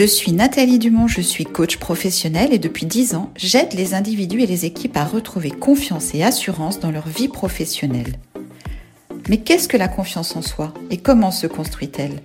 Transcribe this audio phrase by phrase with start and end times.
[0.00, 4.40] Je suis Nathalie Dumont, je suis coach professionnelle et depuis 10 ans, j'aide les individus
[4.40, 8.14] et les équipes à retrouver confiance et assurance dans leur vie professionnelle.
[9.28, 12.22] Mais qu'est-ce que la confiance en soi et comment se construit-elle?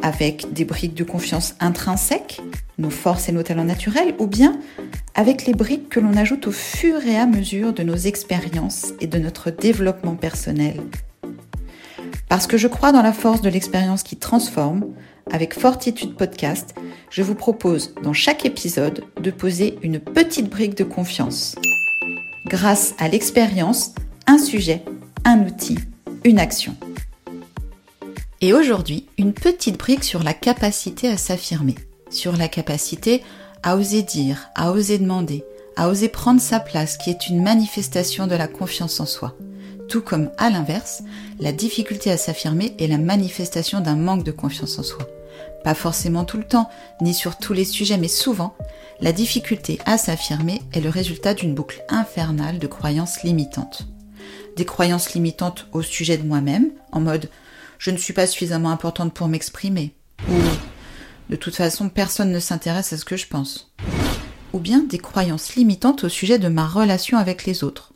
[0.00, 2.40] Avec des briques de confiance intrinsèques,
[2.78, 4.58] nos forces et nos talents naturels, ou bien
[5.14, 9.06] avec les briques que l'on ajoute au fur et à mesure de nos expériences et
[9.06, 10.80] de notre développement personnel?
[12.28, 14.86] Parce que je crois dans la force de l'expérience qui transforme,
[15.30, 16.74] avec Fortitude Podcast,
[17.10, 21.56] je vous propose dans chaque épisode de poser une petite brique de confiance.
[22.46, 23.92] Grâce à l'expérience,
[24.26, 24.84] un sujet,
[25.24, 25.78] un outil,
[26.24, 26.76] une action.
[28.40, 31.74] Et aujourd'hui, une petite brique sur la capacité à s'affirmer,
[32.10, 33.22] sur la capacité
[33.62, 35.44] à oser dire, à oser demander,
[35.76, 39.36] à oser prendre sa place, qui est une manifestation de la confiance en soi.
[39.88, 41.02] Tout comme, à l'inverse,
[41.40, 45.08] la difficulté à s'affirmer est la manifestation d'un manque de confiance en soi.
[45.64, 46.68] Pas forcément tout le temps,
[47.00, 48.54] ni sur tous les sujets, mais souvent,
[49.00, 53.86] la difficulté à s'affirmer est le résultat d'une boucle infernale de croyances limitantes.
[54.56, 57.30] Des croyances limitantes au sujet de moi-même, en mode
[57.78, 59.94] je ne suis pas suffisamment importante pour m'exprimer,
[60.28, 60.34] ou
[61.30, 63.72] de toute façon personne ne s'intéresse à ce que je pense.
[64.52, 67.92] Ou bien des croyances limitantes au sujet de ma relation avec les autres.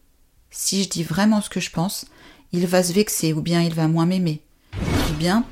[0.55, 2.05] Si je dis vraiment ce que je pense,
[2.53, 4.42] il va se vexer, ou bien il va moins m'aimer.
[4.77, 5.47] Ou bien,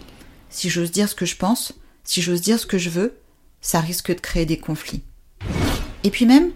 [0.51, 1.73] si j'ose dire ce que je pense,
[2.05, 3.19] si j'ose dire ce que je veux,
[3.63, 5.03] ça risque de créer des conflits.
[6.05, 6.51] Et puis même,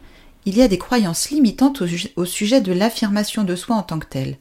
[0.45, 1.83] il y a des croyances limitantes
[2.17, 4.37] au, sujet de l'affirmation de soi en tant que telle.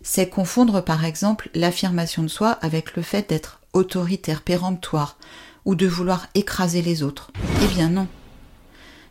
[0.00, 5.18] C'est confondre par exemple l'affirmation de soi avec le fait d'être autoritaire, péremptoire,
[5.66, 7.30] ou de vouloir écraser les autres.
[7.62, 8.08] Eh bien non.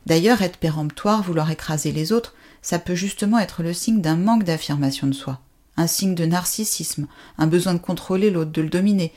[0.08, 4.46] D'ailleurs, être péremptoire, vouloir écraser les autres, ça peut justement être le signe d'un manque
[4.46, 5.40] d'affirmation de soi,
[5.78, 9.14] un signe de narcissisme, un besoin de contrôler l'autre, de le dominer,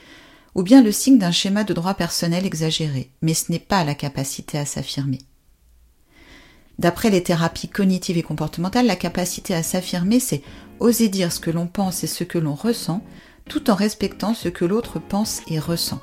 [0.54, 3.94] ou bien le signe d'un schéma de droit personnel exagéré, mais ce n'est pas la
[3.94, 5.20] capacité à s'affirmer.
[6.78, 10.42] D'après les thérapies cognitives et comportementales, la capacité à s'affirmer, c'est
[10.80, 13.02] oser dire ce que l'on pense et ce que l'on ressent,
[13.48, 16.00] tout en respectant ce que l'autre pense et ressent.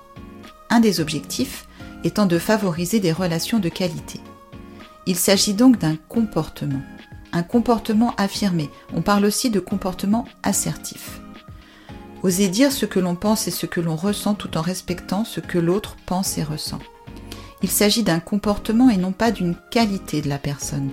[0.69, 1.67] Un des objectifs
[2.03, 4.19] étant de favoriser des relations de qualité.
[5.05, 6.81] Il s'agit donc d'un comportement,
[7.33, 8.69] un comportement affirmé.
[8.93, 11.19] On parle aussi de comportement assertif.
[12.21, 15.41] Oser dire ce que l'on pense et ce que l'on ressent tout en respectant ce
[15.41, 16.79] que l'autre pense et ressent.
[17.63, 20.91] Il s'agit d'un comportement et non pas d'une qualité de la personne.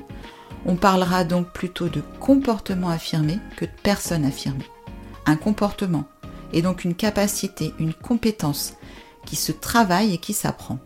[0.66, 4.66] On parlera donc plutôt de comportement affirmé que de personne affirmée.
[5.26, 6.04] Un comportement
[6.52, 8.74] est donc une capacité, une compétence
[9.26, 10.78] qui se travaille et qui s'apprend.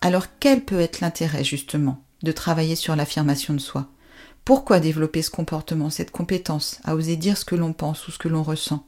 [0.00, 3.86] Alors quel peut être l'intérêt justement de travailler sur l'affirmation de soi?
[4.48, 8.16] Pourquoi développer ce comportement, cette compétence à oser dire ce que l'on pense ou ce
[8.16, 8.82] que l'on ressent?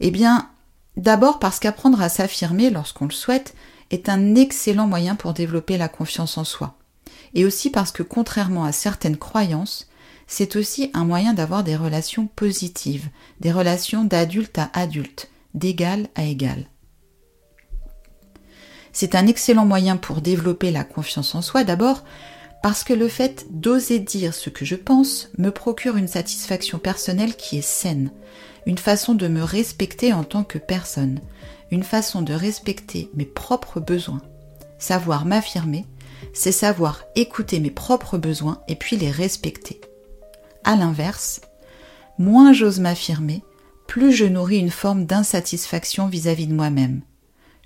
[0.00, 0.48] Eh bien,
[0.96, 3.54] d'abord parce qu'apprendre à s'affirmer lorsqu'on le souhaite
[3.90, 6.78] est un excellent moyen pour développer la confiance en soi.
[7.34, 9.90] Et aussi parce que contrairement à certaines croyances,
[10.26, 13.10] c'est aussi un moyen d'avoir des relations positives,
[13.40, 16.64] des relations d'adulte à adulte, d'égal à égal.
[18.94, 22.04] C'est un excellent moyen pour développer la confiance en soi d'abord
[22.64, 27.36] parce que le fait d'oser dire ce que je pense me procure une satisfaction personnelle
[27.36, 28.10] qui est saine,
[28.64, 31.20] une façon de me respecter en tant que personne,
[31.70, 34.22] une façon de respecter mes propres besoins.
[34.78, 35.84] Savoir m'affirmer,
[36.32, 39.82] c'est savoir écouter mes propres besoins et puis les respecter.
[40.64, 41.42] À l'inverse,
[42.16, 43.42] moins j'ose m'affirmer,
[43.86, 47.02] plus je nourris une forme d'insatisfaction vis-à-vis de moi-même.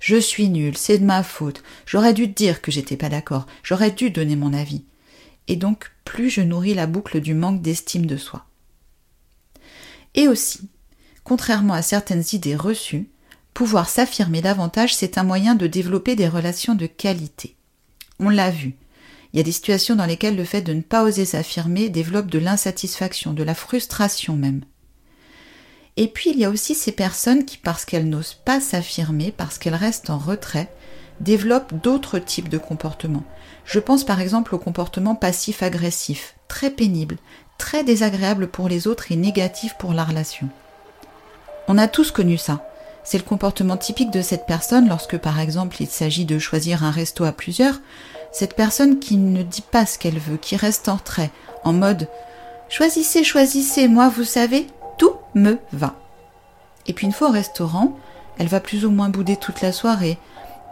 [0.01, 3.91] Je suis nul, c'est de ma faute, j'aurais dû dire que j'étais pas d'accord, j'aurais
[3.91, 4.83] dû donner mon avis.
[5.49, 8.45] Et donc, plus je nourris la boucle du manque d'estime de soi.
[10.15, 10.69] Et aussi,
[11.23, 13.09] contrairement à certaines idées reçues,
[13.53, 17.55] pouvoir s'affirmer davantage, c'est un moyen de développer des relations de qualité.
[18.19, 18.75] On l'a vu.
[19.33, 22.27] Il y a des situations dans lesquelles le fait de ne pas oser s'affirmer développe
[22.27, 24.61] de l'insatisfaction, de la frustration même.
[25.97, 29.57] Et puis il y a aussi ces personnes qui, parce qu'elles n'osent pas s'affirmer, parce
[29.57, 30.71] qu'elles restent en retrait,
[31.19, 33.23] développent d'autres types de comportements.
[33.65, 37.17] Je pense par exemple au comportement passif-agressif, très pénible,
[37.57, 40.49] très désagréable pour les autres et négatif pour la relation.
[41.67, 42.65] On a tous connu ça.
[43.03, 46.91] C'est le comportement typique de cette personne lorsque par exemple il s'agit de choisir un
[46.91, 47.79] resto à plusieurs,
[48.31, 51.31] cette personne qui ne dit pas ce qu'elle veut, qui reste en retrait,
[51.63, 52.07] en mode
[52.69, 54.67] Choisissez, choisissez, moi vous savez,
[54.97, 55.95] tout me va.
[56.87, 57.97] Et puis une fois au restaurant,
[58.37, 60.17] elle va plus ou moins bouder toute la soirée,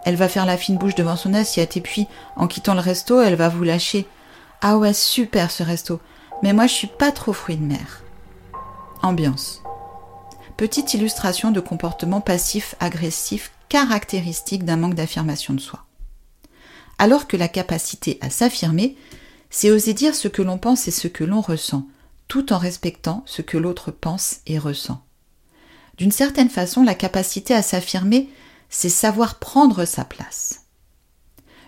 [0.06, 3.22] elle va faire la fine bouche devant son assiette et puis en quittant le resto,
[3.22, 4.08] elle va vous lâcher
[4.62, 6.00] Ah ouais, super ce resto,
[6.44, 8.04] mais moi je suis pas trop fruit de mer.
[9.04, 9.62] Ambiance.
[10.56, 15.86] Petite illustration de comportement passif-agressif caractéristique d'un manque d'affirmation de soi.
[16.98, 18.96] Alors que la capacité à s'affirmer,
[19.50, 21.88] c'est oser dire ce que l'on pense et ce que l'on ressent,
[22.28, 25.04] tout en respectant ce que l'autre pense et ressent.
[25.98, 28.30] D'une certaine façon, la capacité à s'affirmer,
[28.70, 30.66] c'est savoir prendre sa place.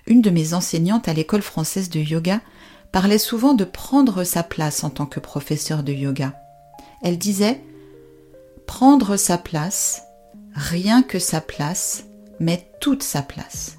[0.08, 2.42] Une de mes enseignantes à l'école française de yoga
[2.92, 6.34] parlait souvent de prendre sa place en tant que professeur de yoga.
[7.02, 7.62] Elle disait
[8.66, 10.04] prendre sa place,
[10.54, 12.06] rien que sa place,
[12.40, 13.78] mais toute sa place.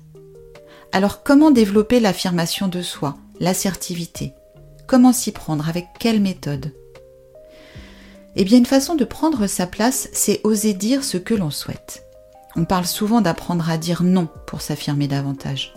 [0.92, 4.34] Alors comment développer l'affirmation de soi, l'assertivité?
[4.86, 5.68] Comment s'y prendre?
[5.68, 6.74] Avec quelle méthode?
[8.36, 12.09] Eh bien une façon de prendre sa place, c'est oser dire ce que l'on souhaite.
[12.56, 15.74] On parle souvent d'apprendre à dire non pour s'affirmer davantage.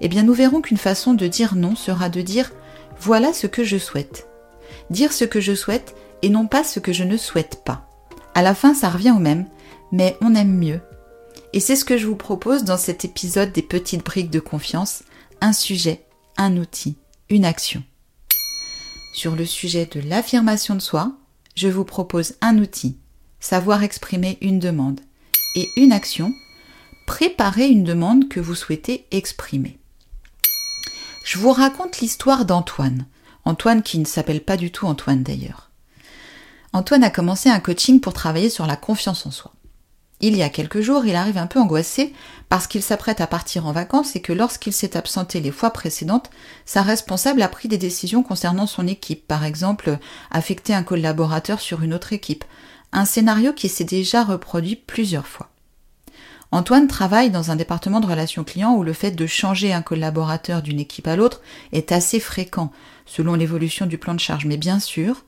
[0.00, 2.52] Eh bien nous verrons qu'une façon de dire non sera de dire
[2.98, 4.28] voilà ce que je souhaite.
[4.90, 7.88] Dire ce que je souhaite et non pas ce que je ne souhaite pas.
[8.34, 9.46] À la fin, ça revient au même,
[9.92, 10.80] mais on aime mieux.
[11.52, 15.02] Et c'est ce que je vous propose dans cet épisode des petites briques de confiance,
[15.40, 16.04] un sujet,
[16.36, 16.96] un outil,
[17.30, 17.82] une action.
[19.14, 21.12] Sur le sujet de l'affirmation de soi,
[21.54, 22.98] je vous propose un outil,
[23.40, 25.00] savoir exprimer une demande,
[25.56, 26.32] et une action,
[27.06, 29.78] préparer une demande que vous souhaitez exprimer.
[31.24, 33.06] Je vous raconte l'histoire d'Antoine.
[33.44, 35.70] Antoine qui ne s'appelle pas du tout Antoine d'ailleurs.
[36.72, 39.52] Antoine a commencé un coaching pour travailler sur la confiance en soi.
[40.20, 42.14] Il y a quelques jours, il arrive un peu angoissé
[42.48, 46.30] parce qu'il s'apprête à partir en vacances et que lorsqu'il s'est absenté les fois précédentes,
[46.64, 49.98] sa responsable a pris des décisions concernant son équipe, par exemple
[50.30, 52.44] affecter un collaborateur sur une autre équipe,
[52.92, 55.50] un scénario qui s'est déjà reproduit plusieurs fois.
[56.52, 60.62] Antoine travaille dans un département de relations clients où le fait de changer un collaborateur
[60.62, 61.42] d'une équipe à l'autre
[61.72, 62.72] est assez fréquent
[63.04, 64.46] selon l'évolution du plan de charge.
[64.46, 65.24] Mais bien sûr,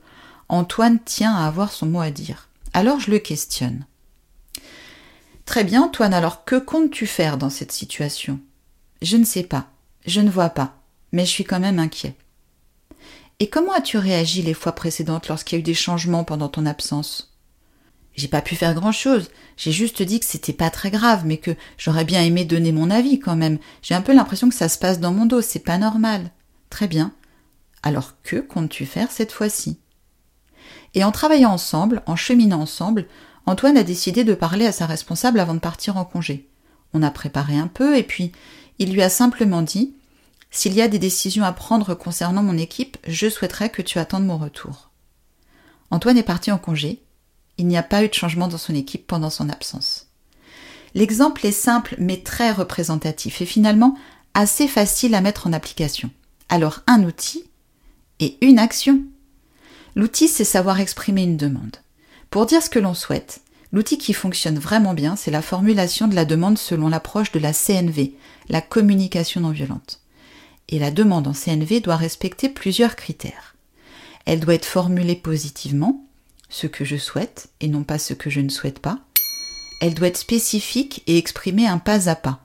[0.49, 2.49] Antoine tient à avoir son mot à dire.
[2.72, 3.84] Alors je le questionne.
[5.44, 8.38] Très bien, Antoine, alors que comptes-tu faire dans cette situation?
[9.02, 9.66] Je ne sais pas,
[10.06, 10.75] je ne vois pas,
[11.12, 12.14] mais je suis quand même inquiet.
[13.40, 16.66] Et comment as-tu réagi les fois précédentes lorsqu'il y a eu des changements pendant ton
[16.66, 17.32] absence?
[18.19, 19.31] J'ai pas pu faire grand chose.
[19.56, 22.91] J'ai juste dit que c'était pas très grave, mais que j'aurais bien aimé donner mon
[22.91, 23.59] avis quand même.
[23.81, 26.32] J'ai un peu l'impression que ça se passe dans mon dos, c'est pas normal.
[26.69, 27.12] Très bien.
[27.85, 29.79] Alors que comptes-tu faire cette fois-ci?
[30.94, 33.06] Et en travaillant ensemble, en cheminant ensemble,
[33.47, 36.49] Antoine a décidé de parler à sa responsable avant de partir en congé.
[36.94, 38.32] On a préparé un peu et puis
[38.81, 39.94] il lui a simplement dit
[40.50, 44.26] S'il y a des décisions à prendre concernant mon équipe, je souhaiterais que tu attendes
[44.26, 44.91] mon retour.
[45.91, 47.00] Antoine est parti en congé
[47.58, 50.06] il n'y a pas eu de changement dans son équipe pendant son absence.
[50.94, 53.96] L'exemple est simple mais très représentatif et finalement
[54.34, 56.10] assez facile à mettre en application.
[56.49, 57.44] Alors un outil
[58.20, 59.02] et une action.
[59.96, 61.76] L'outil, c'est savoir exprimer une demande.
[62.31, 63.40] Pour dire ce que l'on souhaite,
[63.72, 67.52] l'outil qui fonctionne vraiment bien, c'est la formulation de la demande selon l'approche de la
[67.52, 68.14] CNV,
[68.49, 70.00] la communication non violente.
[70.69, 73.56] Et la demande en CNV doit respecter plusieurs critères.
[74.26, 76.05] Elle doit être formulée positivement,
[76.49, 78.99] ce que je souhaite et non pas ce que je ne souhaite pas.
[79.81, 82.41] Elle doit être spécifique et exprimer un pas à pas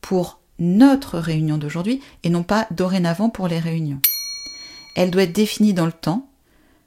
[0.00, 4.00] pour notre réunion d'aujourd'hui et non pas dorénavant pour les réunions.
[4.94, 6.28] Elle doit être définie dans le temps.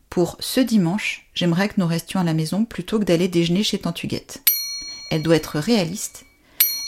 [0.09, 3.77] Pour ce dimanche, j'aimerais que nous restions à la maison plutôt que d'aller déjeuner chez
[3.77, 4.41] Tantuguette.
[5.11, 6.25] Elle doit être réaliste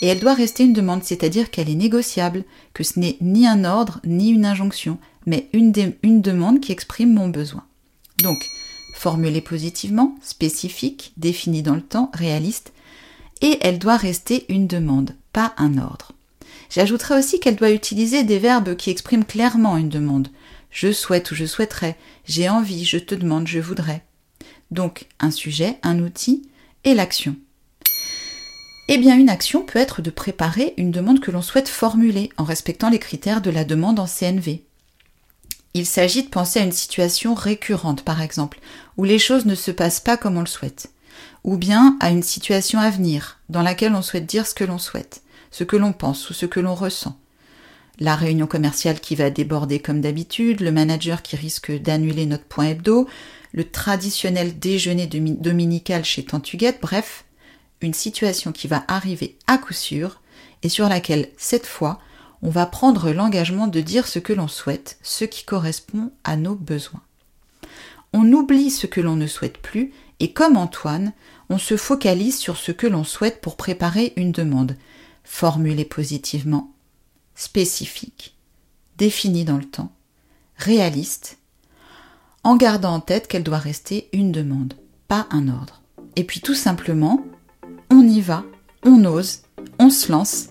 [0.01, 3.63] et elle doit rester une demande, c'est-à-dire qu'elle est négociable, que ce n'est ni un
[3.63, 7.63] ordre ni une injonction, mais une, une demande qui exprime mon besoin.
[8.23, 8.49] Donc,
[9.01, 12.71] formulée positivement, spécifique, définie dans le temps, réaliste,
[13.41, 16.11] et elle doit rester une demande, pas un ordre.
[16.69, 20.27] J'ajouterai aussi qu'elle doit utiliser des verbes qui expriment clairement une demande.
[20.69, 24.05] Je souhaite ou je souhaiterais, j'ai envie, je te demande, je voudrais.
[24.69, 26.43] Donc un sujet, un outil
[26.83, 27.35] et l'action.
[28.87, 32.43] Eh bien, une action peut être de préparer une demande que l'on souhaite formuler en
[32.43, 34.61] respectant les critères de la demande en CNV.
[35.73, 38.59] Il s'agit de penser à une situation récurrente, par exemple,
[38.97, 40.91] où les choses ne se passent pas comme on le souhaite,
[41.43, 44.77] ou bien à une situation à venir, dans laquelle on souhaite dire ce que l'on
[44.77, 47.17] souhaite, ce que l'on pense ou ce que l'on ressent.
[47.99, 52.69] La réunion commerciale qui va déborder comme d'habitude, le manager qui risque d'annuler notre point
[52.69, 53.07] hebdo,
[53.53, 57.25] le traditionnel déjeuner dominical chez Tantuguette, bref,
[57.81, 60.21] une situation qui va arriver à coup sûr
[60.63, 61.99] et sur laquelle, cette fois,
[62.43, 66.55] on va prendre l'engagement de dire ce que l'on souhaite, ce qui correspond à nos
[66.55, 67.01] besoins.
[68.13, 71.13] On oublie ce que l'on ne souhaite plus et comme Antoine,
[71.49, 74.77] on se focalise sur ce que l'on souhaite pour préparer une demande,
[75.23, 76.71] formulée positivement,
[77.35, 78.35] spécifique,
[78.97, 79.91] définie dans le temps,
[80.57, 81.39] réaliste,
[82.43, 84.75] en gardant en tête qu'elle doit rester une demande,
[85.07, 85.81] pas un ordre.
[86.15, 87.25] Et puis tout simplement,
[87.89, 88.43] on y va,
[88.83, 89.41] on ose,
[89.79, 90.50] on se lance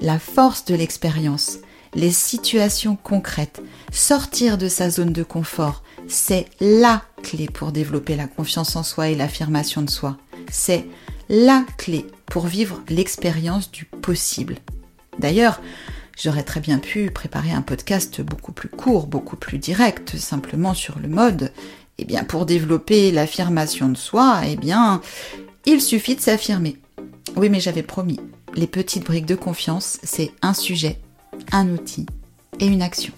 [0.00, 1.58] la force de l'expérience,
[1.94, 8.26] les situations concrètes, sortir de sa zone de confort, c'est la clé pour développer la
[8.26, 10.16] confiance en soi et l'affirmation de soi.
[10.50, 10.86] C'est
[11.28, 14.56] la clé pour vivre l'expérience du possible.
[15.18, 15.60] D'ailleurs,
[16.16, 20.98] j'aurais très bien pu préparer un podcast beaucoup plus court, beaucoup plus direct, simplement sur
[20.98, 21.52] le mode.
[21.98, 25.00] Eh bien, pour développer l'affirmation de soi, eh bien,
[25.64, 26.76] il suffit de s'affirmer.
[27.36, 28.20] Oui, mais j'avais promis.
[28.56, 30.98] Les petites briques de confiance, c'est un sujet,
[31.52, 32.06] un outil
[32.58, 33.12] et une action.